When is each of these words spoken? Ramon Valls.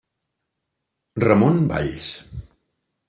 Ramon 1.25 1.61
Valls. 1.73 2.09